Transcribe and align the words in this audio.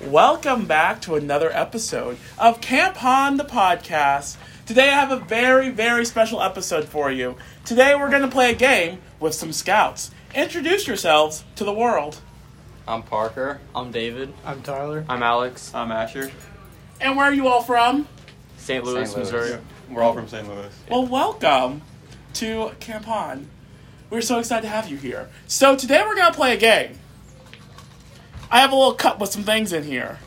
Welcome 0.00 0.66
back 0.66 1.00
to 1.02 1.14
another 1.14 1.50
episode 1.52 2.18
of 2.38 2.60
Camp 2.60 2.96
Han 2.96 3.36
the 3.36 3.44
podcast. 3.44 4.36
Today 4.66 4.88
I 4.88 4.94
have 4.94 5.12
a 5.12 5.16
very, 5.24 5.70
very 5.70 6.04
special 6.04 6.42
episode 6.42 6.88
for 6.88 7.10
you. 7.12 7.36
Today 7.64 7.94
we're 7.94 8.10
going 8.10 8.22
to 8.22 8.28
play 8.28 8.50
a 8.50 8.54
game 8.54 8.98
with 9.20 9.34
some 9.34 9.52
scouts. 9.52 10.10
Introduce 10.34 10.88
yourselves 10.88 11.44
to 11.56 11.64
the 11.64 11.72
world. 11.72 12.20
I'm 12.88 13.04
Parker. 13.04 13.60
I'm 13.76 13.92
David. 13.92 14.32
I'm 14.44 14.62
Tyler. 14.62 15.04
I'm 15.08 15.22
Alex. 15.22 15.72
I'm 15.72 15.92
Asher. 15.92 16.32
And 17.00 17.16
where 17.16 17.26
are 17.26 17.34
you 17.34 17.46
all 17.46 17.62
from? 17.62 18.08
St. 18.56 18.82
Louis, 18.84 19.06
St. 19.08 19.16
Louis. 19.18 19.32
Missouri. 19.32 19.60
We're 19.88 20.02
all 20.02 20.14
from 20.14 20.26
St. 20.26 20.48
Louis. 20.48 20.72
Well, 20.90 21.06
welcome 21.06 21.82
to 22.34 22.72
Camp 22.80 23.04
Han. 23.04 23.48
We're 24.10 24.20
so 24.20 24.40
excited 24.40 24.62
to 24.62 24.68
have 24.68 24.88
you 24.88 24.96
here. 24.96 25.28
So 25.46 25.76
today 25.76 26.02
we're 26.04 26.16
going 26.16 26.32
to 26.32 26.36
play 26.36 26.54
a 26.54 26.58
game. 26.58 26.98
I 28.52 28.60
have 28.60 28.70
a 28.70 28.76
little 28.76 28.92
cup 28.92 29.18
with 29.18 29.30
some 29.30 29.44
things 29.44 29.72
in 29.72 29.82
here. 29.82 30.18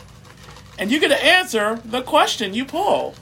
And 0.80 0.91
you 0.91 1.00
get 1.00 1.09
to 1.09 1.23
answer 1.23 1.80
the 1.86 2.02
question 2.02 2.54
you 2.55 2.66
pull. 2.66 3.13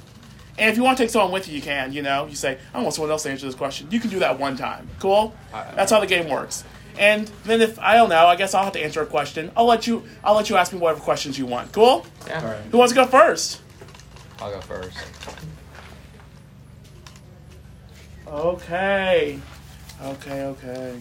And 0.57 0.69
if 0.71 0.77
you 0.77 0.83
want 0.83 0.97
to 0.97 1.03
take 1.03 1.11
someone 1.11 1.31
with 1.31 1.47
you, 1.47 1.55
you 1.55 1.61
can. 1.61 1.91
You 1.91 2.01
know, 2.01 2.25
you 2.25 2.35
say, 2.35 2.57
I 2.73 2.81
want 2.81 2.93
someone 2.93 3.11
else 3.11 3.23
to 3.23 3.29
answer 3.29 3.45
this 3.45 3.53
question. 3.53 3.87
You 3.91 3.99
can 3.99 4.09
do 4.09 4.19
that 4.19 4.39
one 4.39 4.55
time. 4.55 4.89
Cool? 4.99 5.35
That's 5.51 5.91
how 5.91 5.99
the 5.99 6.07
game 6.07 6.29
works. 6.29 6.63
And 6.97 7.27
then 7.43 7.61
if 7.61 7.77
I 7.79 7.95
don't 7.95 8.09
know, 8.09 8.27
I 8.27 8.35
guess 8.35 8.53
I'll 8.53 8.63
have 8.63 8.73
to 8.73 8.83
answer 8.83 9.01
a 9.01 9.05
question. 9.05 9.51
I'll 9.57 9.65
let 9.65 9.87
you. 9.87 10.03
I'll 10.23 10.35
let 10.35 10.49
you 10.49 10.55
ask 10.55 10.71
me 10.71 10.79
whatever 10.79 11.01
questions 11.01 11.37
you 11.37 11.47
want. 11.47 11.71
Cool? 11.73 12.05
Yeah. 12.27 12.39
All 12.39 12.47
right. 12.47 12.61
Who 12.71 12.77
wants 12.77 12.93
to 12.93 12.95
go 12.95 13.05
first? 13.07 13.61
I'll 14.39 14.51
go 14.51 14.61
first. 14.61 14.97
Okay. 18.27 19.39
Okay. 20.03 20.43
Okay. 20.43 20.99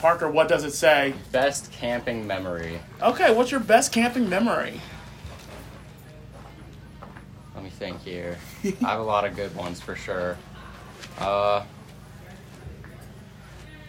Parker, 0.00 0.30
what 0.30 0.48
does 0.48 0.64
it 0.64 0.72
say? 0.72 1.12
Best 1.30 1.70
camping 1.72 2.26
memory. 2.26 2.80
Okay, 3.02 3.34
what's 3.34 3.50
your 3.50 3.60
best 3.60 3.92
camping 3.92 4.30
memory? 4.30 4.80
Let 7.54 7.62
me 7.62 7.68
think 7.68 8.00
here. 8.00 8.38
I 8.64 8.68
have 8.92 9.00
a 9.00 9.02
lot 9.02 9.26
of 9.26 9.36
good 9.36 9.54
ones 9.54 9.78
for 9.78 9.94
sure. 9.94 10.38
Uh, 11.18 11.64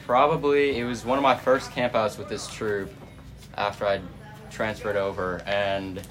probably 0.05 0.77
it 0.77 0.83
was 0.83 1.05
one 1.05 1.17
of 1.17 1.23
my 1.23 1.35
first 1.35 1.71
campouts 1.71 2.17
with 2.17 2.27
this 2.27 2.45
troop 2.47 2.91
after 3.55 3.85
I 3.85 4.01
transferred 4.49 4.97
over, 4.97 5.41
and 5.45 6.01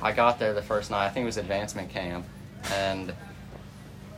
I 0.00 0.12
got 0.12 0.38
there 0.38 0.54
the 0.54 0.62
first 0.62 0.88
night. 0.92 1.06
I 1.06 1.08
think 1.08 1.24
it 1.24 1.26
was 1.26 1.36
advancement 1.36 1.90
camp, 1.90 2.26
and 2.70 3.12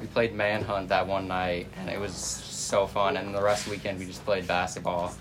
we 0.01 0.07
played 0.07 0.35
manhunt 0.35 0.89
that 0.89 1.07
one 1.07 1.29
night, 1.29 1.67
and 1.79 1.89
it 1.89 2.01
was 2.01 2.15
so 2.15 2.87
fun. 2.87 3.17
And 3.17 3.35
the 3.35 3.43
rest 3.43 3.63
of 3.63 3.71
the 3.71 3.77
weekend 3.77 3.99
we 3.99 4.07
just 4.07 4.25
played 4.25 4.47
basketball. 4.47 5.15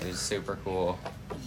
It 0.00 0.08
was 0.08 0.18
super 0.18 0.58
cool. 0.64 0.98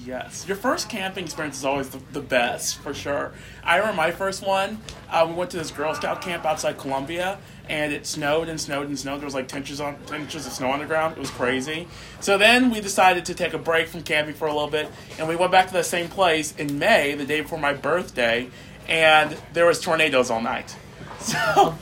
Yes, 0.06 0.48
your 0.48 0.56
first 0.56 0.88
camping 0.88 1.26
experience 1.26 1.58
is 1.58 1.66
always 1.66 1.90
the, 1.90 2.00
the 2.14 2.22
best 2.22 2.78
for 2.78 2.94
sure. 2.94 3.34
I 3.62 3.76
remember 3.76 3.98
my 3.98 4.12
first 4.12 4.46
one. 4.46 4.80
Uh, 5.10 5.26
we 5.28 5.34
went 5.34 5.52
to 5.52 5.58
this 5.58 5.70
Girl 5.70 5.94
Scout 5.94 6.22
camp 6.22 6.46
outside 6.46 6.78
Columbia, 6.78 7.40
and 7.68 7.92
it 7.92 8.06
snowed 8.06 8.48
and 8.48 8.60
snowed 8.60 8.88
and 8.88 8.98
snowed. 8.98 9.20
There 9.20 9.26
was 9.26 9.34
like 9.34 9.50
ten 9.50 9.62
inches 9.62 9.82
on 9.82 9.98
ten 10.06 10.22
inches 10.22 10.48
of 10.48 10.54
snow 10.54 10.72
on 10.72 10.80
the 10.80 10.86
ground. 10.86 11.18
It 11.18 11.20
was 11.20 11.30
crazy. 11.30 11.90
So 12.22 12.38
then 12.38 12.70
we 12.70 12.80
decided 12.80 13.26
to 13.26 13.34
take 13.34 13.54
a 13.54 13.58
break 13.58 13.90
from 13.90 14.04
camping 14.04 14.34
for 14.34 14.48
a 14.48 14.54
little 14.54 14.70
bit, 14.70 14.90
and 15.20 15.28
we 15.28 15.36
went 15.36 15.52
back 15.52 15.68
to 15.68 15.74
the 15.74 15.84
same 15.84 16.08
place 16.08 16.56
in 16.56 16.80
May, 16.80 17.16
the 17.16 17.26
day 17.26 17.42
before 17.42 17.60
my 17.60 17.74
birthday, 17.74 18.50
and 18.88 19.36
there 19.52 19.66
was 19.66 19.82
tornadoes 19.82 20.32
all 20.32 20.42
night. 20.42 20.78
So 21.28 21.76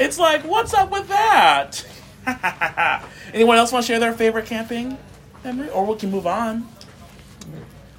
it's 0.00 0.18
like, 0.18 0.42
what's 0.44 0.72
up 0.72 0.90
with 0.90 1.08
that? 1.08 1.84
Anyone 3.34 3.56
else 3.58 3.72
want 3.72 3.84
to 3.84 3.92
share 3.92 4.00
their 4.00 4.12
favorite 4.12 4.46
camping 4.46 4.96
memory, 5.44 5.68
or 5.70 5.84
we 5.84 5.96
can 5.96 6.10
move 6.10 6.26
on. 6.26 6.66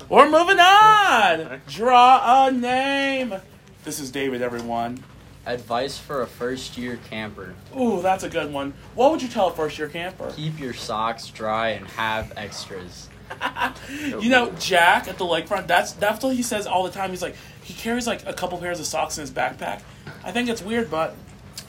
We're 0.10 0.30
moving 0.30 0.60
on. 0.60 1.62
Draw 1.68 2.46
a 2.48 2.52
name. 2.52 3.36
This 3.84 4.00
is 4.00 4.10
David, 4.12 4.42
everyone. 4.42 5.04
Advice 5.46 5.98
for 5.98 6.24
a 6.24 6.28
first 6.28 6.78
year 6.78 7.00
camper 7.10 7.54
Ooh, 7.80 8.02
that's 8.02 8.24
a 8.26 8.30
good 8.30 8.52
one. 8.52 8.74
What 8.96 9.12
would 9.12 9.22
you 9.22 9.30
tell 9.30 9.48
a 9.48 9.54
first 9.54 9.78
year 9.78 9.88
camper? 9.88 10.32
keep 10.36 10.60
your 10.60 10.74
socks 10.74 11.28
dry 11.28 11.70
and 11.70 11.88
have 11.88 12.34
extras. 12.36 13.08
You 14.22 14.30
know, 14.30 14.52
Jack 14.60 15.08
at 15.08 15.18
the 15.18 15.24
lakefront, 15.26 15.68
that's 15.68 15.94
that's 15.94 16.24
what 16.24 16.36
he 16.36 16.44
says 16.44 16.68
all 16.68 16.84
the 16.84 16.92
time. 16.92 17.10
He's 17.12 17.22
like, 17.22 17.36
he 17.64 17.74
carries 17.74 18.06
like 18.08 18.26
a 18.28 18.34
couple 18.34 18.58
pairs 18.58 18.80
of 18.80 18.86
socks 18.86 19.18
in 19.18 19.22
his 19.22 19.32
backpack. 19.32 19.82
I 20.24 20.32
think 20.32 20.50
it's 20.50 20.62
weird, 20.62 20.90
but 20.92 21.16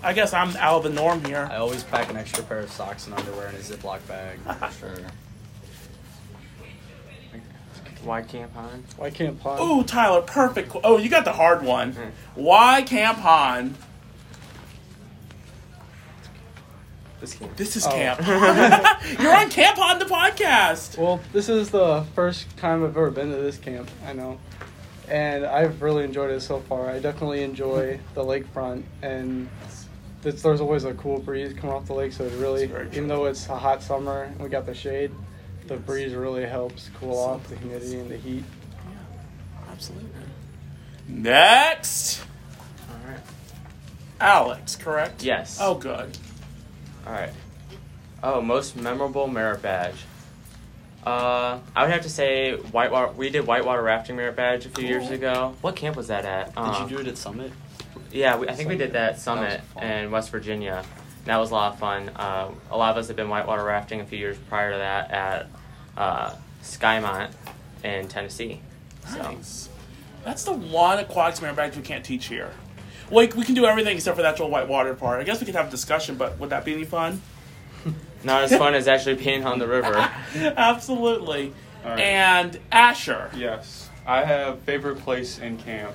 I 0.02 0.12
guess 0.12 0.32
I'm 0.32 0.56
out 0.56 0.78
of 0.78 0.82
the 0.84 0.90
norm 0.90 1.24
here. 1.24 1.48
I 1.50 1.56
always 1.56 1.84
pack 1.84 2.10
an 2.10 2.16
extra 2.16 2.42
pair 2.44 2.58
of 2.60 2.70
socks 2.72 3.06
and 3.06 3.14
underwear 3.14 3.48
in 3.48 3.54
a 3.54 3.58
Ziploc 3.58 4.06
bag. 4.08 4.38
For 4.72 4.96
sure. 4.96 5.06
Why 8.04 8.22
Camp 8.22 8.54
Han? 8.54 8.84
Why 8.96 9.10
can't 9.10 9.40
pun? 9.40 9.60
Ooh, 9.60 9.82
Tyler, 9.82 10.22
perfect. 10.22 10.70
qu- 10.70 10.80
Oh, 10.84 10.98
you 10.98 11.08
got 11.08 11.24
the 11.24 11.32
hard 11.32 11.62
one. 11.62 11.92
Hmm. 11.92 12.08
Why 12.36 12.82
Camp 12.82 13.18
Han? 13.18 13.74
This 17.20 17.34
camp. 17.34 17.56
This 17.56 17.76
is 17.76 17.86
Oh. 17.86 17.90
Camp. 17.90 18.20
You're 19.20 19.34
on 19.34 19.50
Camp 19.50 19.78
on 19.78 19.98
the 19.98 20.04
podcast. 20.04 20.96
Well, 20.98 21.20
this 21.32 21.48
is 21.48 21.70
the 21.70 22.04
first 22.14 22.56
time 22.56 22.84
I've 22.84 22.90
ever 22.96 23.10
been 23.10 23.30
to 23.30 23.36
this 23.38 23.58
camp. 23.58 23.90
I 24.06 24.12
know, 24.12 24.38
and 25.08 25.44
I've 25.44 25.82
really 25.82 26.04
enjoyed 26.04 26.30
it 26.30 26.40
so 26.40 26.60
far. 26.60 26.88
I 26.90 26.98
definitely 27.00 27.42
enjoy 27.42 27.98
the 28.14 28.22
lakefront, 28.22 28.84
and 29.02 29.48
it's, 30.22 30.42
there's 30.42 30.60
always 30.60 30.84
a 30.84 30.94
cool 30.94 31.18
breeze 31.18 31.52
coming 31.54 31.74
off 31.74 31.86
the 31.86 31.94
lake. 31.94 32.12
So 32.12 32.24
it 32.24 32.32
really, 32.34 32.66
That's 32.66 32.72
very 32.72 32.84
true. 32.86 32.96
even 32.96 33.08
though 33.08 33.24
it's 33.26 33.48
a 33.48 33.56
hot 33.56 33.82
summer 33.82 34.22
and 34.24 34.40
we 34.40 34.48
got 34.48 34.66
the 34.66 34.74
shade, 34.74 35.10
the 35.66 35.76
breeze 35.76 36.14
really 36.14 36.44
helps 36.46 36.88
cool 37.00 37.18
off 37.18 37.46
the 37.48 37.56
humidity 37.56 37.98
and 37.98 38.10
the 38.10 38.16
heat. 38.16 38.44
Yeah, 38.88 39.72
Absolutely. 39.72 40.08
Next, 41.08 42.22
All 42.90 43.10
right. 43.10 43.20
Alex, 44.20 44.76
correct? 44.76 45.22
Yes. 45.24 45.58
Oh, 45.60 45.74
good. 45.74 46.16
All 47.08 47.14
right. 47.14 47.32
Oh, 48.22 48.40
most 48.42 48.76
memorable 48.76 49.26
merit 49.26 49.62
badge. 49.62 50.04
Uh, 51.06 51.58
I 51.74 51.82
would 51.84 51.90
have 51.92 52.02
to 52.02 52.10
say 52.10 52.56
whitewater. 52.56 53.12
We 53.12 53.30
did 53.30 53.46
whitewater 53.46 53.82
rafting 53.82 54.16
merit 54.16 54.36
badge 54.36 54.66
a 54.66 54.68
few 54.68 54.86
years 54.86 55.10
ago. 55.10 55.54
What 55.62 55.74
camp 55.74 55.96
was 55.96 56.08
that 56.08 56.24
at? 56.26 56.48
Did 56.48 56.58
Um, 56.58 56.82
you 56.90 56.96
do 56.96 57.02
it 57.02 57.06
at 57.08 57.16
Summit? 57.16 57.52
Yeah, 58.12 58.36
we, 58.36 58.48
I 58.48 58.54
think 58.54 58.68
we 58.68 58.76
did 58.76 58.92
that 58.92 59.12
at 59.14 59.18
Summit 59.18 59.60
That 59.74 59.84
in 60.04 60.10
West 60.10 60.30
Virginia. 60.30 60.84
That 61.24 61.36
was 61.38 61.50
a 61.50 61.54
lot 61.54 61.72
of 61.74 61.78
fun. 61.78 62.10
Uh, 62.10 62.50
a 62.70 62.76
lot 62.76 62.90
of 62.90 62.96
us 62.98 63.06
have 63.08 63.16
been 63.16 63.28
whitewater 63.28 63.62
rafting 63.64 64.00
a 64.00 64.04
few 64.04 64.18
years 64.18 64.36
prior 64.48 64.72
to 64.72 64.78
that 64.78 65.10
at 65.10 65.46
uh, 65.96 66.34
Skymont 66.62 67.30
in 67.84 68.08
Tennessee. 68.08 68.60
So 69.08 69.18
Nice. 69.22 69.68
That's 70.24 70.44
the 70.44 70.52
one 70.52 70.98
aquatics 70.98 71.40
merit 71.40 71.56
badge 71.56 71.76
we 71.76 71.82
can't 71.82 72.04
teach 72.04 72.26
here. 72.26 72.50
Like 73.10 73.34
we 73.34 73.44
can 73.44 73.54
do 73.54 73.64
everything 73.64 73.96
except 73.96 74.16
for 74.16 74.22
the 74.22 74.28
actual 74.28 74.50
white 74.50 74.68
water 74.68 74.94
part. 74.94 75.20
I 75.20 75.24
guess 75.24 75.40
we 75.40 75.46
could 75.46 75.54
have 75.54 75.68
a 75.68 75.70
discussion, 75.70 76.16
but 76.16 76.38
would 76.38 76.50
that 76.50 76.64
be 76.64 76.74
any 76.74 76.84
fun? 76.84 77.22
not 78.24 78.44
as 78.44 78.56
fun 78.56 78.74
as 78.74 78.88
actually 78.88 79.14
being 79.14 79.44
on 79.44 79.58
the 79.58 79.66
river. 79.66 79.94
Absolutely. 80.34 81.52
All 81.84 81.90
right. 81.90 82.00
And 82.00 82.58
Asher. 82.72 83.30
Yes. 83.34 83.88
I 84.06 84.24
have 84.24 84.60
favorite 84.60 84.98
place 84.98 85.38
in 85.38 85.58
camp. 85.58 85.94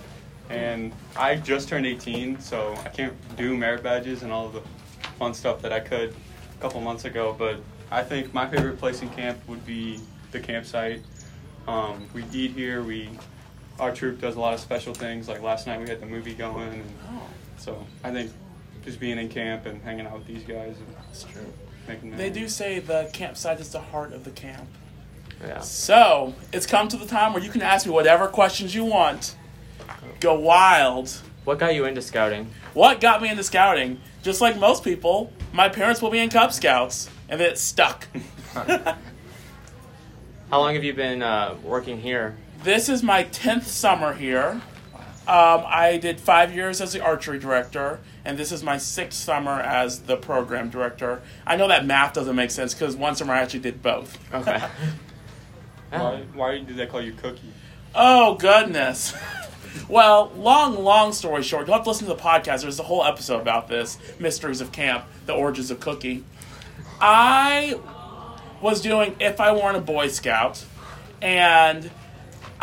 And 0.49 0.93
I 1.15 1.35
just 1.35 1.69
turned 1.69 1.85
18, 1.85 2.39
so 2.39 2.75
I 2.85 2.89
can't 2.89 3.13
do 3.37 3.57
merit 3.57 3.81
badges 3.81 4.23
and 4.23 4.31
all 4.31 4.47
of 4.47 4.53
the 4.53 4.61
fun 5.17 5.33
stuff 5.33 5.61
that 5.61 5.73
I 5.73 5.79
could 5.79 6.13
a 6.57 6.61
couple 6.61 6.79
months 6.81 7.05
ago. 7.05 7.35
But 7.37 7.59
I 7.89 8.03
think 8.03 8.33
my 8.33 8.47
favorite 8.47 8.77
place 8.77 9.01
in 9.01 9.09
camp 9.09 9.39
would 9.47 9.65
be 9.65 9.99
the 10.31 10.39
campsite. 10.39 11.01
Um, 11.67 12.07
we 12.13 12.23
eat 12.33 12.51
here. 12.51 12.83
We 12.83 13.09
our 13.79 13.93
troop 13.93 14.21
does 14.21 14.35
a 14.35 14.39
lot 14.39 14.53
of 14.53 14.59
special 14.59 14.93
things. 14.93 15.27
Like 15.27 15.41
last 15.41 15.67
night, 15.67 15.79
we 15.79 15.89
had 15.89 15.99
the 15.99 16.05
movie 16.05 16.33
going, 16.33 16.69
and 16.69 16.85
Oh, 17.09 17.23
so 17.57 17.85
I 18.03 18.11
think 18.11 18.31
just 18.83 18.99
being 18.99 19.17
in 19.17 19.29
camp 19.29 19.65
and 19.65 19.81
hanging 19.81 20.05
out 20.05 20.17
with 20.17 20.27
these 20.27 20.43
guys 20.43 20.75
and 20.77 20.95
that's 20.95 21.23
true. 21.23 21.53
making 21.87 22.17
They 22.17 22.29
do 22.29 22.49
say 22.49 22.79
the 22.79 23.09
campsite 23.13 23.59
is 23.59 23.69
the 23.71 23.79
heart 23.79 24.11
of 24.13 24.23
the 24.25 24.31
camp. 24.31 24.67
Yeah. 25.41 25.59
So 25.61 26.33
it's 26.51 26.65
come 26.65 26.87
to 26.89 26.97
the 26.97 27.05
time 27.05 27.33
where 27.33 27.43
you 27.43 27.49
can 27.49 27.61
ask 27.61 27.85
me 27.85 27.91
whatever 27.91 28.27
questions 28.27 28.75
you 28.75 28.85
want. 28.85 29.35
Go 30.19 30.39
wild. 30.39 31.09
What 31.43 31.59
got 31.59 31.75
you 31.75 31.85
into 31.85 32.01
scouting? 32.01 32.49
What 32.73 33.01
got 33.01 33.21
me 33.21 33.29
into 33.29 33.43
scouting? 33.43 33.99
Just 34.21 34.39
like 34.39 34.57
most 34.57 34.83
people, 34.83 35.31
my 35.51 35.67
parents 35.67 35.99
put 35.99 36.13
me 36.13 36.19
in 36.19 36.29
Cub 36.29 36.53
Scouts, 36.53 37.09
and 37.27 37.41
it 37.41 37.57
stuck. 37.57 38.07
How 38.53 38.95
long 40.59 40.75
have 40.75 40.83
you 40.83 40.93
been 40.93 41.21
uh, 41.21 41.55
working 41.63 41.99
here? 41.99 42.37
This 42.63 42.89
is 42.89 43.03
my 43.03 43.25
10th 43.25 43.63
summer 43.63 44.13
here. 44.13 44.61
Um, 45.25 45.63
I 45.65 45.99
did 46.01 46.19
five 46.19 46.53
years 46.53 46.81
as 46.81 46.91
the 46.91 47.01
archery 47.01 47.39
director, 47.39 47.99
and 48.25 48.37
this 48.37 48.51
is 48.51 48.61
my 48.61 48.77
sixth 48.77 49.19
summer 49.19 49.59
as 49.61 50.01
the 50.01 50.17
program 50.17 50.69
director. 50.69 51.21
I 51.47 51.55
know 51.55 51.69
that 51.69 51.85
math 51.85 52.13
doesn't 52.13 52.35
make 52.35 52.51
sense 52.51 52.73
because 52.73 52.95
one 52.97 53.15
summer 53.15 53.33
I 53.33 53.41
actually 53.41 53.61
did 53.61 53.81
both. 53.81 54.17
Okay. 54.33 54.61
Why, 55.91 56.23
why 56.33 56.57
did 56.57 56.75
they 56.75 56.87
call 56.87 57.03
you 57.03 57.13
Cookie? 57.13 57.53
Oh, 57.93 58.33
goodness. 58.33 59.13
well, 59.87 60.31
long, 60.35 60.83
long 60.83 61.13
story 61.13 61.43
short, 61.43 61.67
you'll 61.67 61.75
have 61.75 61.83
to 61.83 61.89
listen 61.91 62.07
to 62.07 62.15
the 62.15 62.19
podcast. 62.19 62.63
There's 62.63 62.79
a 62.79 62.83
whole 62.83 63.03
episode 63.03 63.41
about 63.41 63.67
this 63.67 63.99
Mysteries 64.19 64.59
of 64.59 64.71
Camp, 64.71 65.05
the 65.27 65.33
origins 65.33 65.69
of 65.69 65.79
Cookie. 65.79 66.23
I 66.99 67.79
was 68.59 68.81
doing 68.81 69.15
If 69.19 69.39
I 69.39 69.51
Weren't 69.51 69.77
a 69.77 69.81
Boy 69.81 70.07
Scout, 70.07 70.65
and 71.21 71.91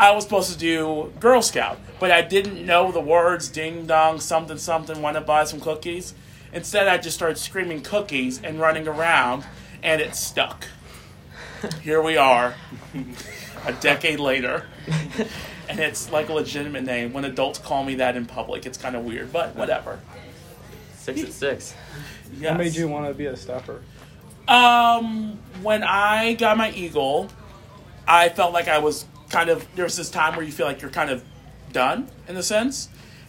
I 0.00 0.12
was 0.12 0.24
supposed 0.24 0.50
to 0.50 0.58
do 0.58 1.12
Girl 1.20 1.42
Scout, 1.42 1.78
but 1.98 2.10
I 2.10 2.22
didn't 2.22 2.64
know 2.64 2.90
the 2.90 3.02
words 3.02 3.48
ding 3.48 3.86
dong, 3.86 4.18
something 4.18 4.56
something, 4.56 5.02
want 5.02 5.16
to 5.16 5.20
buy 5.20 5.44
some 5.44 5.60
cookies. 5.60 6.14
Instead, 6.54 6.88
I 6.88 6.96
just 6.96 7.14
started 7.14 7.36
screaming 7.36 7.82
cookies 7.82 8.42
and 8.42 8.58
running 8.58 8.88
around, 8.88 9.44
and 9.82 10.00
it 10.00 10.16
stuck. 10.16 10.64
Here 11.82 12.00
we 12.00 12.16
are, 12.16 12.54
a 13.66 13.74
decade 13.74 14.20
later, 14.20 14.64
and 15.68 15.78
it's 15.78 16.10
like 16.10 16.30
a 16.30 16.32
legitimate 16.32 16.84
name. 16.84 17.12
When 17.12 17.26
adults 17.26 17.58
call 17.58 17.84
me 17.84 17.96
that 17.96 18.16
in 18.16 18.24
public, 18.24 18.64
it's 18.64 18.78
kind 18.78 18.96
of 18.96 19.04
weird, 19.04 19.30
but 19.30 19.54
whatever. 19.54 20.00
Six 20.94 21.22
at 21.24 21.32
six. 21.32 21.74
Yes. 22.38 22.52
What 22.52 22.58
made 22.58 22.74
you 22.74 22.88
want 22.88 23.06
to 23.06 23.12
be 23.12 23.26
a 23.26 23.36
staffer? 23.36 23.82
Um, 24.48 25.38
when 25.60 25.82
I 25.82 26.32
got 26.32 26.56
my 26.56 26.70
eagle, 26.72 27.28
I 28.08 28.30
felt 28.30 28.54
like 28.54 28.66
I 28.66 28.78
was 28.78 29.04
kind 29.30 29.50
of 29.50 29.66
there's 29.74 29.96
this 29.96 30.10
time 30.10 30.36
where 30.36 30.44
you 30.44 30.52
feel 30.52 30.66
like 30.66 30.82
you're 30.82 30.90
kind 30.90 31.10
of 31.10 31.24
done 31.72 32.08
in 32.28 32.36
a 32.36 32.42
sense, 32.42 32.88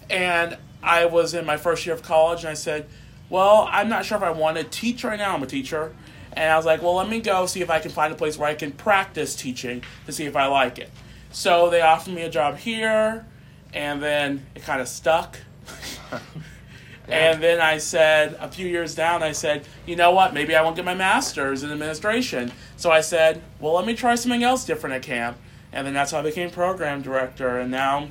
and 0.10 0.58
I 0.84 1.06
was 1.06 1.34
in 1.34 1.46
my 1.46 1.58
first 1.58 1.86
year 1.86 1.96
of 1.96 2.02
college, 2.02 2.42
and 2.42 2.50
I 2.50 2.56
said, 2.56 2.88
"Well, 3.30 3.68
I'm 3.72 3.88
not 3.88 4.06
sure 4.06 4.18
if 4.18 4.24
I 4.24 4.32
want 4.32 4.58
to 4.58 4.64
teach 4.64 5.04
right 5.04 5.18
now. 5.18 5.34
I'm 5.34 5.44
a 5.44 5.48
teacher." 5.48 5.94
And 6.34 6.50
I 6.50 6.56
was 6.56 6.66
like, 6.66 6.82
well, 6.82 6.96
let 6.96 7.10
me 7.10 7.20
go 7.20 7.46
see 7.46 7.60
if 7.60 7.70
I 7.70 7.80
can 7.80 7.92
find 7.92 8.14
a 8.14 8.16
place 8.16 8.38
where 8.38 8.48
I 8.48 8.54
can 8.54 8.72
practice 8.72 9.36
teaching 9.36 9.84
to 10.06 10.14
see 10.14 10.26
if 10.26 10.38
I 10.38 10.46
like 10.46 10.80
it. 10.80 10.90
So 11.30 11.70
they 11.70 11.82
offered 11.82 12.14
me 12.14 12.22
a 12.22 12.30
job 12.30 12.56
here, 12.56 13.26
and 13.74 14.02
then 14.02 14.46
it 14.56 14.64
kind 14.64 14.80
of 14.80 14.88
stuck. 14.88 15.38
And 17.12 17.44
then 17.44 17.60
I 17.60 17.78
said, 17.78 18.38
a 18.40 18.48
few 18.48 18.68
years 18.68 18.96
down, 18.96 19.22
I 19.22 19.34
said, 19.34 19.68
you 19.86 19.98
know 19.98 20.12
what? 20.12 20.34
Maybe 20.34 20.56
I 20.56 20.62
won't 20.62 20.78
get 20.78 20.86
my 20.86 20.96
master's 20.96 21.62
in 21.62 21.72
administration. 21.72 22.52
So 22.78 22.90
I 22.90 23.02
said, 23.02 23.42
well, 23.60 23.74
let 23.74 23.86
me 23.86 23.96
try 23.96 24.16
something 24.16 24.44
else 24.44 24.64
different 24.64 24.96
at 24.96 25.02
camp. 25.02 25.38
And 25.74 25.88
then 25.88 25.94
that's 25.94 26.12
how 26.12 26.20
I 26.20 26.22
became 26.24 26.50
program 26.50 27.02
director. 27.02 27.60
And 27.60 27.72
now 27.72 28.10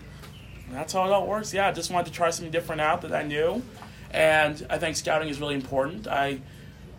that's 0.72 0.92
how 0.92 1.04
it 1.04 1.10
all 1.10 1.26
works. 1.26 1.52
Yeah, 1.52 1.68
I 1.68 1.72
just 1.72 1.90
wanted 1.90 2.06
to 2.06 2.12
try 2.12 2.30
something 2.30 2.50
different 2.50 2.80
out 2.80 3.02
that 3.02 3.12
I 3.12 3.22
knew. 3.22 3.62
And 4.10 4.66
I 4.70 4.78
think 4.78 4.96
scouting 4.96 5.28
is 5.28 5.40
really 5.40 5.54
important. 5.54 6.06
I, 6.06 6.40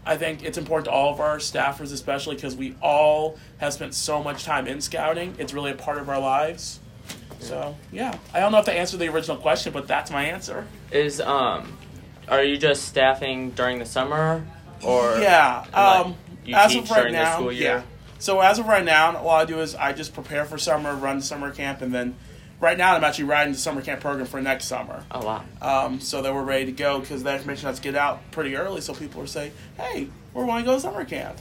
I 0.06 0.18
think 0.18 0.44
it's 0.44 0.58
important 0.58 0.86
to 0.86 0.92
all 0.92 1.14
of 1.14 1.20
our 1.20 1.38
staffers, 1.38 1.92
especially 1.94 2.36
because 2.36 2.56
we 2.56 2.76
all 2.82 3.38
have 3.58 3.74
spent 3.74 3.94
so 3.94 4.24
much 4.24 4.44
time 4.44 4.68
in 4.68 4.82
scouting. 4.82 5.36
It's 5.38 5.54
really 5.54 5.72
a 5.72 5.76
part 5.76 5.98
of 5.98 6.10
our 6.10 6.20
lives. 6.20 6.80
So, 7.40 7.76
yeah. 7.92 8.18
I 8.34 8.40
don't 8.40 8.52
know 8.52 8.60
if 8.60 8.70
I 8.70 8.74
answered 8.74 9.00
the 9.00 9.10
original 9.10 9.38
question, 9.38 9.74
but 9.74 9.88
that's 9.88 10.12
my 10.12 10.26
answer. 10.26 10.68
Is 10.92 11.20
um, 11.20 11.78
are 12.28 12.44
you 12.44 12.58
just 12.58 12.86
staffing 12.86 13.52
during 13.52 13.80
the 13.80 13.86
summer, 13.86 14.46
or 14.84 15.18
yeah, 15.20 15.66
like, 15.74 15.76
um, 15.76 16.16
you 16.46 16.56
as 16.56 16.72
teach 16.72 16.84
of 16.84 16.92
right 16.92 16.98
during 17.00 17.14
the 17.14 17.20
now, 17.20 17.36
school 17.36 17.52
year? 17.52 17.64
yeah. 17.78 17.84
So 18.22 18.40
as 18.40 18.60
of 18.60 18.68
right 18.68 18.86
now, 18.86 19.18
all 19.18 19.32
I 19.32 19.46
do 19.46 19.62
is 19.62 19.74
I 19.74 19.94
just 19.94 20.14
prepare 20.14 20.46
for 20.46 20.60
summer, 20.60 20.94
run 20.94 21.18
the 21.18 21.24
summer 21.24 21.50
camp, 21.50 21.82
and 21.82 21.92
then 21.92 22.16
right 22.60 22.78
now 22.78 22.96
I'm 22.96 23.04
actually 23.04 23.24
riding 23.24 23.54
the 23.54 23.58
summer 23.58 23.82
camp 23.82 24.00
program 24.00 24.28
for 24.28 24.40
next 24.40 24.66
summer. 24.66 25.04
Oh 25.10 25.26
wow. 25.26 25.44
Um, 25.60 26.00
so 26.00 26.22
that 26.22 26.32
we're 26.32 26.44
ready 26.44 26.66
to 26.66 26.72
go 26.72 27.00
because 27.00 27.24
the 27.24 27.34
information 27.34 27.66
has 27.66 27.78
to 27.78 27.82
get 27.82 27.96
out 27.96 28.20
pretty 28.30 28.56
early, 28.56 28.80
so 28.82 28.94
people 28.94 29.24
are 29.24 29.28
saying, 29.28 29.54
"Hey, 29.76 30.08
we 30.36 30.44
want 30.44 30.64
to 30.64 30.70
go 30.70 30.76
to 30.76 30.80
summer 30.80 31.04
camp," 31.04 31.40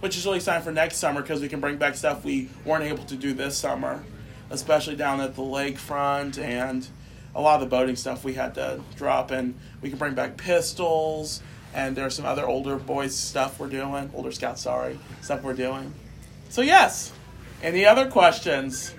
which 0.00 0.16
is 0.16 0.24
really 0.24 0.38
exciting 0.38 0.64
for 0.64 0.72
next 0.72 0.96
summer 0.96 1.20
because 1.20 1.42
we 1.42 1.48
can 1.50 1.60
bring 1.60 1.76
back 1.76 1.94
stuff 1.94 2.24
we 2.24 2.48
weren't 2.64 2.84
able 2.84 3.04
to 3.04 3.16
do 3.16 3.34
this 3.34 3.58
summer, 3.58 4.02
especially 4.48 4.96
down 4.96 5.20
at 5.20 5.36
the 5.36 5.42
lakefront 5.42 6.38
and 6.38 6.88
a 7.34 7.40
lot 7.42 7.56
of 7.56 7.60
the 7.60 7.66
boating 7.66 7.96
stuff 7.96 8.24
we 8.24 8.32
had 8.32 8.54
to 8.54 8.80
drop, 8.96 9.30
and 9.30 9.54
we 9.82 9.90
can 9.90 9.98
bring 9.98 10.14
back 10.14 10.38
pistols. 10.38 11.42
And 11.74 11.96
there's 11.96 12.14
some 12.14 12.24
other 12.24 12.46
older 12.46 12.76
boys 12.76 13.14
stuff 13.14 13.58
we're 13.58 13.68
doing, 13.68 14.10
older 14.14 14.30
scouts, 14.32 14.62
sorry, 14.62 14.98
stuff 15.20 15.42
we're 15.42 15.54
doing. 15.54 15.92
So 16.48 16.62
yes, 16.62 17.12
any 17.62 17.84
other 17.84 18.10
questions? 18.10 18.94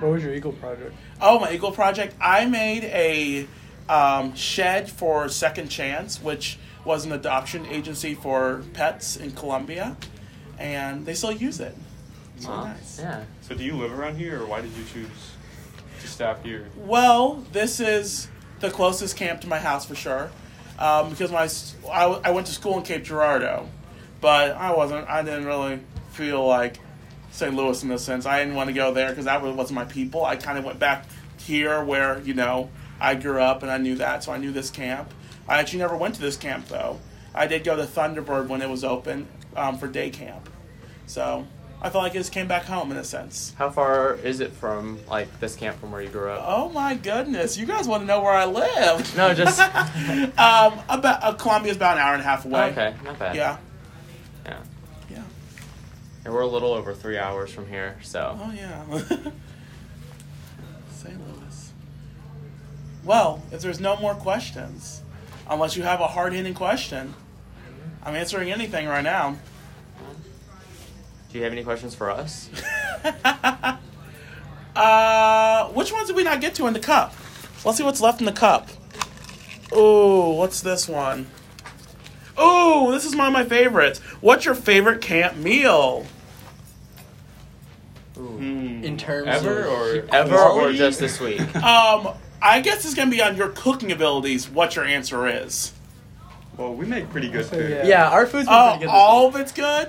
What 0.00 0.12
was 0.12 0.22
your 0.22 0.34
Eagle 0.34 0.52
project? 0.52 0.94
Oh, 1.20 1.38
my 1.40 1.52
Eagle 1.52 1.72
project. 1.72 2.14
I 2.20 2.44
made 2.44 2.84
a 2.84 3.46
um, 3.88 4.34
shed 4.34 4.90
for 4.90 5.28
Second 5.28 5.68
Chance, 5.68 6.20
which 6.20 6.58
was 6.84 7.06
an 7.06 7.12
adoption 7.12 7.64
agency 7.66 8.14
for 8.14 8.62
pets 8.74 9.16
in 9.16 9.30
Columbia, 9.32 9.96
and 10.58 11.06
they 11.06 11.14
still 11.14 11.32
use 11.32 11.60
it. 11.60 11.74
So 12.38 12.50
Wow. 12.50 12.64
nice. 12.64 12.98
Yeah. 13.00 13.24
So 13.40 13.54
do 13.54 13.64
you 13.64 13.74
live 13.76 13.98
around 13.98 14.16
here, 14.18 14.42
or 14.42 14.46
why 14.46 14.60
did 14.60 14.72
you 14.76 14.84
choose 14.92 15.08
to 16.02 16.06
staff 16.08 16.42
here? 16.44 16.66
Well, 16.76 17.42
this 17.52 17.80
is 17.80 18.28
the 18.60 18.70
closest 18.70 19.16
camp 19.16 19.40
to 19.42 19.46
my 19.48 19.58
house 19.58 19.86
for 19.86 19.94
sure, 19.94 20.30
um, 20.78 21.08
because 21.08 21.32
my 21.32 21.44
s- 21.44 21.74
I, 21.90 22.02
w- 22.02 22.20
I 22.22 22.30
went 22.32 22.46
to 22.48 22.52
school 22.52 22.76
in 22.76 22.82
Cape 22.82 23.04
Girardeau, 23.04 23.68
but 24.20 24.52
I 24.56 24.74
wasn't. 24.74 25.08
I 25.08 25.22
didn't 25.22 25.46
really 25.46 25.80
feel 26.12 26.46
like 26.46 26.78
St. 27.30 27.54
Louis 27.54 27.82
in 27.82 27.88
this 27.88 28.04
sense. 28.04 28.26
I 28.26 28.40
didn't 28.40 28.54
want 28.54 28.68
to 28.68 28.74
go 28.74 28.92
there 28.92 29.10
because 29.10 29.26
that 29.26 29.42
wasn't 29.42 29.72
my 29.74 29.84
people. 29.84 30.24
I 30.24 30.36
kind 30.36 30.58
of 30.58 30.64
went 30.64 30.78
back 30.78 31.06
here 31.38 31.84
where 31.84 32.20
you 32.20 32.34
know 32.34 32.70
I 33.00 33.14
grew 33.14 33.40
up 33.40 33.62
and 33.62 33.70
I 33.70 33.78
knew 33.78 33.96
that, 33.96 34.24
so 34.24 34.32
I 34.32 34.38
knew 34.38 34.52
this 34.52 34.70
camp. 34.70 35.12
I 35.48 35.58
actually 35.58 35.80
never 35.80 35.96
went 35.96 36.14
to 36.16 36.20
this 36.20 36.36
camp 36.36 36.68
though. 36.68 36.98
I 37.34 37.46
did 37.46 37.64
go 37.64 37.76
to 37.76 37.82
Thunderbird 37.82 38.48
when 38.48 38.62
it 38.62 38.70
was 38.70 38.82
open 38.82 39.28
um, 39.54 39.78
for 39.78 39.86
day 39.86 40.10
camp, 40.10 40.48
so 41.06 41.46
I 41.82 41.90
felt 41.90 42.02
like 42.04 42.12
I 42.12 42.16
just 42.16 42.32
came 42.32 42.48
back 42.48 42.64
home 42.64 42.90
in 42.90 42.96
a 42.96 43.04
sense. 43.04 43.54
How 43.58 43.68
far 43.68 44.14
is 44.14 44.40
it 44.40 44.52
from 44.52 44.98
like 45.06 45.38
this 45.38 45.54
camp 45.54 45.78
from 45.78 45.92
where 45.92 46.00
you 46.00 46.08
grew 46.08 46.30
up? 46.30 46.42
Oh 46.46 46.70
my 46.70 46.94
goodness! 46.94 47.58
You 47.58 47.66
guys 47.66 47.86
want 47.86 48.02
to 48.02 48.06
know 48.06 48.22
where 48.22 48.32
I 48.32 48.46
live? 48.46 49.14
No, 49.16 49.34
just 49.34 49.60
um, 50.38 50.80
about 50.88 51.22
uh, 51.22 51.34
Columbia's 51.34 51.76
about 51.76 51.98
an 51.98 52.02
hour 52.02 52.14
and 52.14 52.22
a 52.22 52.24
half 52.24 52.46
away. 52.46 52.70
okay, 52.70 52.94
not 53.04 53.18
bad. 53.18 53.36
Yeah. 53.36 53.58
And 56.26 56.34
we're 56.34 56.40
a 56.40 56.46
little 56.48 56.72
over 56.72 56.92
three 56.92 57.16
hours 57.18 57.52
from 57.52 57.68
here, 57.68 57.96
so 58.02 58.36
Oh 58.42 58.50
yeah. 58.50 58.82
St. 60.90 61.16
Louis. 61.20 61.72
Well, 63.04 63.44
if 63.52 63.60
there's 63.60 63.78
no 63.78 63.96
more 63.98 64.16
questions, 64.16 65.02
unless 65.48 65.76
you 65.76 65.84
have 65.84 66.00
a 66.00 66.08
hard 66.08 66.32
hitting 66.32 66.52
question, 66.52 67.14
I'm 68.02 68.16
answering 68.16 68.50
anything 68.50 68.88
right 68.88 69.04
now. 69.04 69.36
do 71.30 71.38
you 71.38 71.44
have 71.44 71.52
any 71.52 71.62
questions 71.62 71.94
for 71.94 72.10
us? 72.10 72.50
uh, 74.74 75.68
which 75.68 75.92
ones 75.92 76.08
did 76.08 76.16
we 76.16 76.24
not 76.24 76.40
get 76.40 76.56
to 76.56 76.66
in 76.66 76.72
the 76.72 76.80
cup? 76.80 77.14
Let's 77.64 77.78
see 77.78 77.84
what's 77.84 78.00
left 78.00 78.18
in 78.18 78.26
the 78.26 78.32
cup. 78.32 78.68
Ooh, 79.72 80.32
what's 80.32 80.60
this 80.60 80.88
one? 80.88 81.28
Ooh, 82.40 82.90
this 82.92 83.04
is 83.04 83.16
one 83.16 83.26
of 83.28 83.32
my 83.32 83.44
favorites. 83.44 83.98
What's 84.20 84.44
your 84.44 84.54
favorite 84.54 85.00
camp 85.00 85.36
meal? 85.36 86.04
Hmm. 88.16 88.82
In 88.84 88.96
terms 88.96 89.28
ever 89.28 89.60
of 89.64 89.72
or 90.06 90.14
Ever 90.14 90.38
or 90.38 90.72
just 90.72 90.98
this 91.00 91.20
week? 91.20 91.40
Um, 91.56 92.08
I 92.40 92.60
guess 92.60 92.84
it's 92.84 92.94
gonna 92.94 93.10
be 93.10 93.20
on 93.22 93.36
your 93.36 93.48
cooking 93.50 93.92
abilities. 93.92 94.48
What 94.48 94.76
your 94.76 94.84
answer 94.84 95.26
is? 95.26 95.72
Well, 96.56 96.74
we 96.74 96.86
make 96.86 97.10
pretty 97.10 97.28
good 97.28 97.44
food. 97.46 97.70
yeah. 97.70 97.84
Yeah, 97.86 98.10
our 98.10 98.26
food's 98.26 98.46
been 98.46 98.54
Oh, 98.54 98.68
pretty 98.70 98.78
good. 98.80 98.88
this 98.88 98.94
all 98.94 99.26
of 99.28 99.36
it's 99.36 99.52
good. 99.52 99.88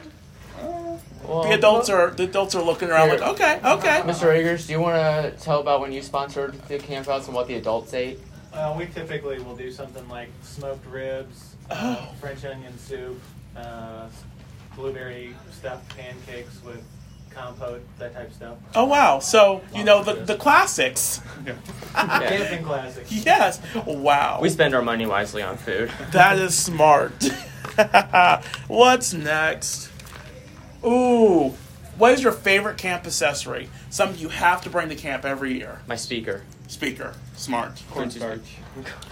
Well, 1.26 1.44
The 1.44 1.54
adults 1.54 1.90
are 1.90 2.12
the 2.12 2.24
adults 2.24 2.56
are 2.56 2.62
looking 2.62 2.90
around 2.90 3.10
like, 3.10 3.22
okay, 3.22 3.60
okay. 3.64 4.02
Mr. 4.02 4.34
Eggers, 4.34 4.68
do 4.68 4.74
you 4.74 4.80
want 4.82 4.96
to 4.96 5.32
tell 5.44 5.60
about 5.60 5.80
when 5.82 5.92
you 5.92 6.02
sponsored 6.02 6.54
the 6.68 6.78
campouts 6.80 7.26
and 7.28 7.34
what 7.36 7.48
the 7.48 7.56
adults 7.56 7.94
ate? 7.94 8.20
Uh, 8.58 8.76
we 8.78 8.88
typically 8.88 9.40
will 9.40 9.56
do 9.56 9.72
something 9.72 10.08
like 10.10 10.30
smoked 10.42 10.86
ribs, 10.88 11.56
uh, 11.70 11.98
Oh. 12.00 12.14
French 12.20 12.44
onion 12.44 12.76
soup, 12.80 13.22
uh, 13.56 14.08
blueberry 14.76 15.36
stuffed 15.52 15.96
pancakes 15.96 16.60
with 16.66 16.84
compote, 17.30 17.84
that 18.00 18.16
type 18.16 18.30
of 18.30 18.34
stuff. 18.34 18.58
Oh 18.74 18.86
wow! 18.86 19.20
So 19.20 19.62
you 19.76 19.84
know 19.84 20.04
the 20.04 20.14
the 20.14 20.36
classics. 20.36 21.22
Yeah. 21.46 21.54
Camping 21.94 22.66
classics. 22.66 23.12
Yes. 23.12 23.62
Wow. 23.86 24.40
We 24.42 24.50
spend 24.50 24.74
our 24.74 24.82
money 24.82 25.06
wisely 25.06 25.44
on 25.44 25.58
food. 25.58 25.92
That 26.12 26.40
is 26.40 26.58
smart. 26.58 27.30
What's 28.68 29.14
next? 29.14 29.92
Ooh, 30.84 31.54
what 31.98 32.14
is 32.14 32.24
your 32.24 32.32
favorite 32.32 32.78
camp 32.80 33.06
accessory? 33.06 33.70
Something 33.92 34.20
you 34.20 34.30
have 34.30 34.62
to 34.62 34.70
bring 34.72 34.90
to 34.90 34.96
camp 34.96 35.26
every 35.26 35.54
year. 35.54 35.82
My 35.88 35.96
speaker. 35.96 36.42
Speaker. 36.68 37.14
Smart. 37.36 37.82
Cornstarch. 37.92 38.42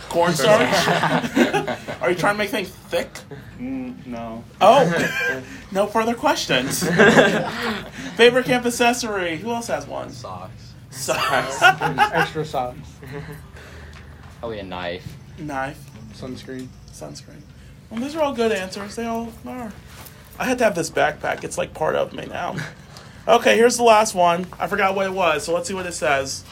Cornstarch. 0.10 0.88
Are 2.02 2.10
you 2.10 2.16
trying 2.16 2.34
to 2.34 2.38
make 2.38 2.50
things 2.50 2.70
thick? 2.70 3.10
Mm, 3.58 4.06
no. 4.06 4.44
Oh, 4.60 5.42
no 5.72 5.88
further 5.88 6.14
questions. 6.16 6.84
Favorite 8.16 8.46
camp 8.46 8.66
accessory? 8.66 9.38
Who 9.38 9.52
else 9.52 9.68
has 9.68 9.88
one? 9.88 10.10
Socks. 10.10 10.74
Socks. 10.90 11.62
Extra 11.62 12.46
socks, 12.46 12.78
Probably 14.40 14.60
a 14.60 14.64
knife. 14.64 15.16
Knife. 15.38 15.80
sunscreen. 16.14 16.68
Sunscreen. 16.92 17.42
Well, 17.90 18.02
these 18.02 18.16
are 18.16 18.22
all 18.22 18.34
good 18.34 18.52
answers. 18.52 18.96
They 18.96 19.06
all 19.06 19.32
are. 19.46 19.72
I 20.38 20.46
had 20.46 20.58
to 20.58 20.64
have 20.66 20.76
this 20.76 20.90
backpack. 20.90 21.44
It's 21.44 21.58
like 21.58 21.74
part 21.74 21.96
of 21.96 22.14
me 22.14 22.26
now. 22.26 22.56
Okay, 23.28 23.56
here's 23.58 23.78
the 23.78 23.84
last 23.84 24.14
one. 24.14 24.46
I 24.60 24.68
forgot 24.68 24.96
what 24.96 25.06
it 25.08 25.14
was, 25.14 25.44
so 25.46 25.54
let's 25.54 25.68
see 25.68 25.74
what 25.74 25.86
it 25.86 25.94
says. 25.94 26.44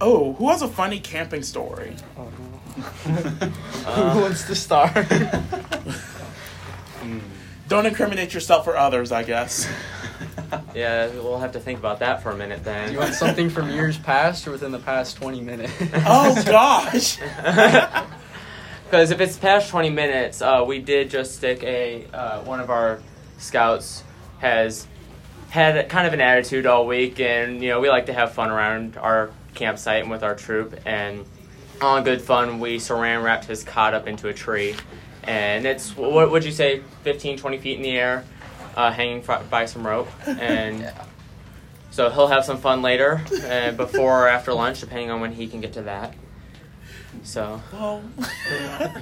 Oh, 0.00 0.34
who 0.34 0.50
has 0.50 0.62
a 0.62 0.68
funny 0.68 1.00
camping 1.00 1.42
story? 1.42 1.94
Oh 2.16 2.28
no. 3.06 3.12
Who 4.12 4.20
wants 4.20 4.44
to 4.46 4.54
start? 4.54 4.94
Don't 7.68 7.86
incriminate 7.86 8.32
yourself 8.34 8.66
or 8.66 8.76
others, 8.76 9.12
I 9.12 9.22
guess. 9.22 9.68
Yeah, 10.74 11.08
we'll 11.08 11.38
have 11.38 11.52
to 11.52 11.60
think 11.60 11.78
about 11.78 11.98
that 11.98 12.22
for 12.22 12.30
a 12.30 12.36
minute 12.36 12.62
then. 12.62 12.88
Do 12.88 12.92
you 12.94 13.00
want 13.00 13.14
something 13.14 13.50
from 13.50 13.68
years 13.70 13.98
past 13.98 14.46
or 14.46 14.52
within 14.52 14.70
the 14.70 14.78
past 14.78 15.16
20 15.16 15.40
minutes? 15.40 15.72
Oh 16.06 16.40
gosh. 16.46 17.16
Because 18.84 19.10
if 19.10 19.20
it's 19.20 19.36
past 19.36 19.68
20 19.70 19.90
minutes, 19.90 20.40
uh, 20.40 20.64
we 20.66 20.78
did 20.78 21.10
just 21.10 21.34
stick 21.34 21.62
a 21.64 22.06
uh, 22.12 22.42
one 22.42 22.60
of 22.60 22.70
our 22.70 23.00
scouts 23.38 24.04
has 24.38 24.86
had 25.48 25.88
kind 25.88 26.06
of 26.06 26.12
an 26.12 26.20
attitude 26.20 26.66
all 26.66 26.86
week, 26.86 27.18
and 27.18 27.60
you 27.62 27.70
know 27.70 27.80
we 27.80 27.88
like 27.88 28.06
to 28.06 28.12
have 28.12 28.32
fun 28.32 28.50
around 28.50 28.96
our 28.96 29.30
campsite 29.56 30.02
and 30.02 30.10
with 30.10 30.22
our 30.22 30.34
troop. 30.36 30.78
And 30.86 31.24
on 31.80 32.04
good 32.04 32.22
fun, 32.22 32.60
we 32.60 32.76
saran 32.76 33.22
wrapped 33.24 33.46
his 33.46 33.64
cot 33.64 33.92
up 33.94 34.06
into 34.06 34.28
a 34.28 34.32
tree, 34.34 34.76
and 35.24 35.66
it's 35.66 35.96
what 35.96 36.30
would 36.30 36.44
you 36.44 36.52
say, 36.52 36.82
15, 37.02 37.36
20 37.38 37.58
feet 37.58 37.76
in 37.76 37.82
the 37.82 37.90
air, 37.98 38.24
uh, 38.76 38.92
hanging 38.92 39.22
fr- 39.22 39.42
by 39.50 39.64
some 39.66 39.86
rope, 39.86 40.08
and. 40.26 40.92
So 41.88 42.10
he'll 42.10 42.26
have 42.26 42.44
some 42.44 42.58
fun 42.58 42.82
later, 42.82 43.22
uh, 43.48 43.70
before 43.72 44.24
or 44.24 44.28
after 44.28 44.52
lunch, 44.52 44.80
depending 44.80 45.10
on 45.10 45.22
when 45.22 45.32
he 45.32 45.46
can 45.46 45.62
get 45.62 45.72
to 45.74 45.82
that. 45.82 46.12
So 47.22 47.62
Well, 47.72 48.02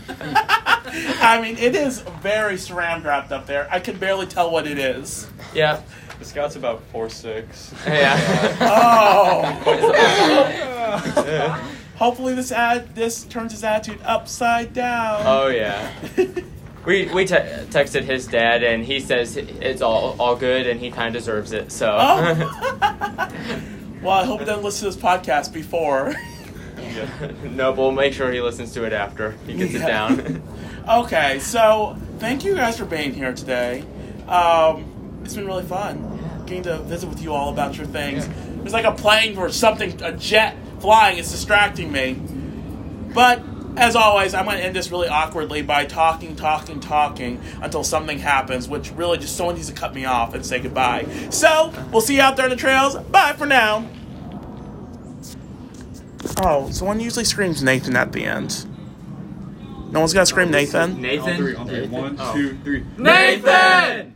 I 0.06 1.40
mean, 1.42 1.56
it 1.58 1.74
is 1.74 2.02
very 2.22 2.54
saran 2.54 3.02
wrapped 3.02 3.32
up 3.32 3.46
there. 3.46 3.66
I 3.68 3.80
can 3.80 3.96
barely 3.98 4.26
tell 4.26 4.48
what 4.48 4.68
it 4.68 4.78
is. 4.78 5.26
yeah, 5.52 5.80
The 6.24 6.30
scout's 6.30 6.56
about 6.56 6.82
four 6.84 7.10
six. 7.10 7.74
yeah. 7.86 8.56
Oh. 8.58 9.42
Hopefully, 11.96 12.34
this 12.34 12.50
ad 12.50 12.94
this 12.94 13.24
turns 13.24 13.52
his 13.52 13.62
attitude 13.62 14.00
upside 14.02 14.72
down. 14.72 15.20
Oh 15.26 15.48
yeah. 15.48 15.92
We 16.86 17.06
we 17.14 17.24
te- 17.26 17.34
texted 17.34 18.04
his 18.04 18.26
dad 18.26 18.62
and 18.62 18.84
he 18.84 19.00
says 19.00 19.38
it's 19.38 19.80
all 19.80 20.16
all 20.18 20.36
good 20.36 20.66
and 20.66 20.78
he 20.80 20.90
kind 20.90 21.14
of 21.16 21.22
deserves 21.22 21.52
it. 21.52 21.72
So. 21.72 21.96
Oh. 21.98 22.78
well, 24.02 24.10
I 24.20 24.24
hope 24.26 24.40
he 24.40 24.46
doesn't 24.46 24.62
listen 24.64 24.90
to 24.90 24.94
this 24.94 25.02
podcast 25.02 25.50
before. 25.52 26.14
Yeah. 26.78 27.08
no, 27.44 27.72
but 27.72 27.78
we'll 27.78 27.90
make 27.92 28.12
sure 28.12 28.30
he 28.32 28.40
listens 28.42 28.72
to 28.74 28.84
it 28.84 28.92
after 28.92 29.32
he 29.46 29.54
gets 29.54 29.72
Yeah. 29.72 29.84
it 29.84 29.86
down. 29.86 30.42
Okay, 31.04 31.38
so 31.38 31.96
thank 32.18 32.44
you 32.44 32.54
guys 32.54 32.76
for 32.78 32.84
being 32.84 33.14
here 33.14 33.32
today. 33.32 33.82
Um, 34.28 35.20
it's 35.24 35.34
been 35.34 35.46
really 35.46 35.64
fun 35.64 36.13
getting 36.46 36.64
to 36.64 36.78
visit 36.80 37.08
with 37.08 37.22
you 37.22 37.32
all 37.32 37.50
about 37.50 37.76
your 37.76 37.86
things—it's 37.86 38.72
like 38.72 38.84
a 38.84 38.92
plane 38.92 39.36
or 39.36 39.48
something, 39.50 40.02
a 40.02 40.12
jet 40.12 40.56
flying. 40.80 41.18
It's 41.18 41.30
distracting 41.30 41.90
me. 41.90 42.20
But 43.14 43.42
as 43.76 43.96
always, 43.96 44.34
I'm 44.34 44.44
going 44.44 44.56
to 44.56 44.64
end 44.64 44.76
this 44.76 44.90
really 44.90 45.08
awkwardly 45.08 45.62
by 45.62 45.84
talking, 45.84 46.36
talking, 46.36 46.80
talking 46.80 47.40
until 47.60 47.82
something 47.82 48.18
happens, 48.18 48.68
which 48.68 48.92
really 48.92 49.18
just 49.18 49.36
someone 49.36 49.56
needs 49.56 49.68
to 49.68 49.74
cut 49.74 49.94
me 49.94 50.04
off 50.04 50.34
and 50.34 50.44
say 50.44 50.60
goodbye. 50.60 51.06
So 51.30 51.72
we'll 51.90 52.00
see 52.00 52.16
you 52.16 52.20
out 52.20 52.36
there 52.36 52.46
in 52.46 52.50
the 52.50 52.56
trails. 52.56 52.96
Bye 52.96 53.32
for 53.32 53.46
now. 53.46 53.88
Oh, 56.42 56.70
someone 56.70 57.00
usually 57.00 57.24
screams 57.24 57.62
Nathan 57.62 57.96
at 57.96 58.12
the 58.12 58.24
end. 58.24 58.66
No 59.92 60.00
one's 60.00 60.12
gonna 60.12 60.26
scream 60.26 60.50
Nathan. 60.50 61.00
Nathan. 61.00 61.90
One, 61.90 62.16
two, 62.32 62.56
three. 62.64 62.84
Nathan. 62.98 64.13